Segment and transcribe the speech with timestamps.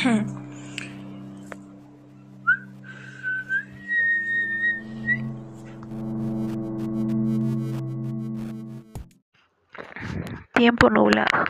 [0.00, 0.39] Mm-hmm.
[10.60, 11.44] Tiempo nublado.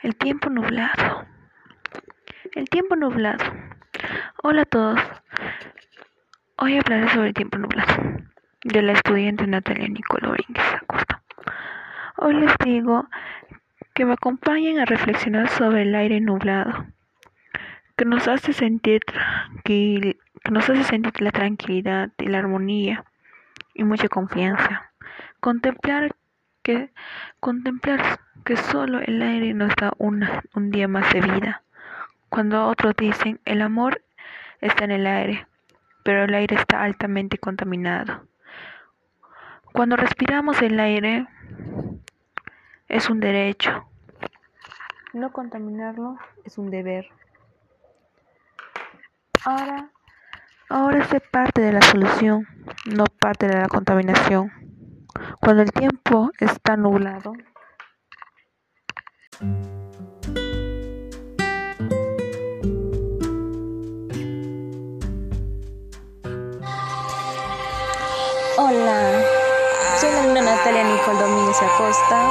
[0.00, 1.26] El tiempo nublado.
[2.54, 3.44] El tiempo nublado.
[4.44, 5.00] Hola a todos.
[6.54, 7.92] Hoy hablaré sobre el tiempo nublado
[8.62, 11.24] de la estudiante Natalia Nicolo Acosta.
[12.18, 13.08] Hoy les digo
[13.92, 16.86] que me acompañen a reflexionar sobre el aire nublado,
[17.96, 19.00] que nos hace sentir
[19.64, 20.16] que
[20.48, 23.04] nos hace sentir la tranquilidad y la armonía
[23.74, 24.92] y mucha confianza.
[25.40, 26.14] Contemplar
[27.40, 31.62] contemplar que solo el aire nos da una, un día más de vida.
[32.28, 34.02] Cuando otros dicen el amor
[34.60, 35.46] está en el aire,
[36.04, 38.26] pero el aire está altamente contaminado.
[39.72, 41.26] Cuando respiramos el aire
[42.88, 43.86] es un derecho.
[45.12, 47.06] No contaminarlo es un deber.
[49.44, 49.90] Ahora,
[50.68, 52.46] ahora es parte de la solución,
[52.84, 54.59] no parte de la contaminación.
[55.40, 57.32] Cuando el tiempo está nublado,
[68.58, 69.24] Hola,
[69.98, 72.30] soy la alumna Natalia Nicole Domínguez Acosta.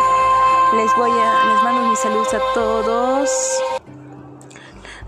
[0.75, 3.29] Les voy a, les mando mis saludos a todos,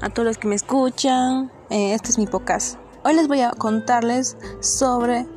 [0.01, 1.51] a todos los que me escuchan.
[1.69, 2.79] Eh, este es mi podcast.
[3.03, 5.27] Hoy les voy a contarles sobre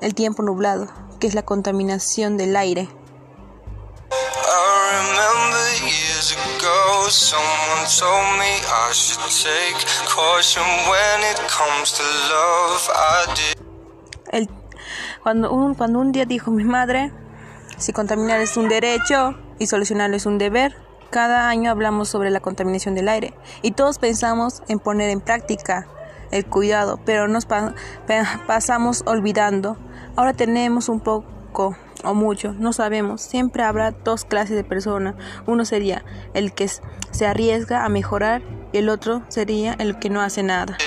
[0.00, 2.86] el tiempo nublado que es la contaminación del aire.
[14.32, 14.50] El,
[15.22, 17.10] cuando, un, cuando un día dijo mi madre,
[17.78, 20.76] si contaminar es un derecho y solucionarlo es un deber,
[21.08, 23.32] cada año hablamos sobre la contaminación del aire
[23.62, 25.88] y todos pensamos en poner en práctica
[26.32, 29.78] el cuidado, pero nos pasamos olvidando
[30.16, 33.22] Ahora tenemos un poco o mucho, no sabemos.
[33.22, 35.14] Siempre habrá dos clases de personas.
[35.46, 36.04] Uno sería
[36.34, 38.42] el que se arriesga a mejorar
[38.72, 40.78] y el otro sería el que no hace nada.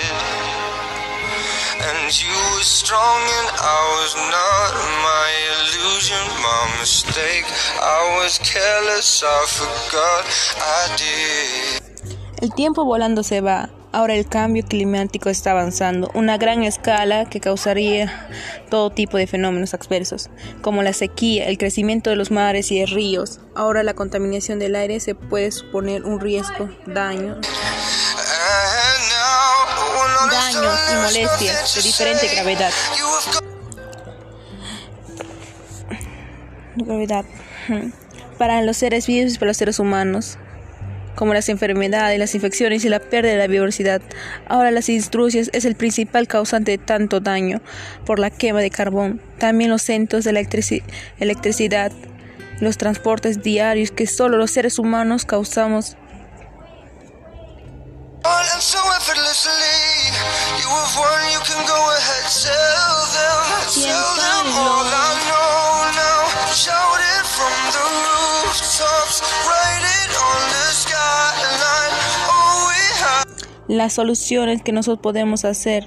[12.40, 13.70] El tiempo volando se va.
[13.90, 18.28] Ahora el cambio climático está avanzando, una gran escala que causaría
[18.70, 20.28] todo tipo de fenómenos adversos,
[20.60, 23.40] como la sequía, el crecimiento de los mares y de ríos.
[23.56, 27.40] Ahora la contaminación del aire se puede suponer un riesgo, daño,
[30.30, 32.72] daños y molestias de diferente gravedad.
[36.76, 37.24] Gravedad
[38.36, 40.38] para los seres vivos y para los seres humanos
[41.18, 44.00] como las enfermedades, las infecciones y la pérdida de la biodiversidad.
[44.46, 47.60] Ahora las industrias es el principal causante de tanto daño
[48.06, 49.20] por la quema de carbón.
[49.36, 50.30] También los centros de
[51.18, 51.90] electricidad,
[52.60, 55.96] los transportes diarios que solo los seres humanos causamos.
[73.68, 75.86] Las soluciones que nosotros podemos hacer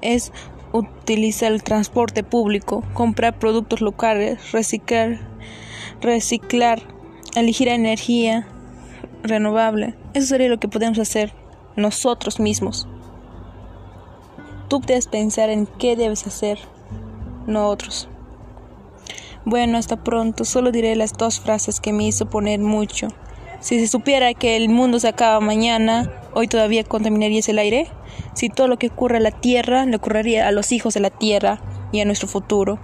[0.00, 0.32] es
[0.72, 5.20] utilizar el transporte público, comprar productos locales, reciclar,
[6.00, 6.82] reciclar,
[7.36, 8.48] elegir energía
[9.22, 9.94] renovable.
[10.14, 11.34] Eso sería lo que podemos hacer
[11.76, 12.88] nosotros mismos.
[14.68, 16.58] Tú debes pensar en qué debes hacer,
[17.46, 18.08] no otros.
[19.44, 20.44] Bueno, hasta pronto.
[20.44, 23.08] Solo diré las dos frases que me hizo poner mucho.
[23.60, 27.90] Si se supiera que el mundo se acaba mañana, hoy todavía contaminarías el aire.
[28.32, 31.10] Si todo lo que ocurre a la Tierra le ocurriría a los hijos de la
[31.10, 32.78] Tierra y a nuestro futuro.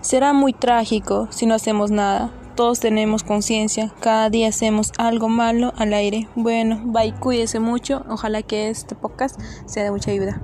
[0.00, 2.30] Será muy trágico si no hacemos nada.
[2.54, 6.28] Todos tenemos conciencia, cada día hacemos algo malo al aire.
[6.36, 8.04] Bueno, bye, cuídese mucho.
[8.08, 10.40] Ojalá que este podcast sea de mucha ayuda.